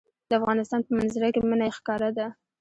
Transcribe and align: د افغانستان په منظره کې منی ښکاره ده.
د 0.29 0.31
افغانستان 0.39 0.79
په 0.85 0.91
منظره 0.97 1.27
کې 1.33 1.41
منی 1.49 1.71
ښکاره 1.77 2.09
ده. 2.17 2.27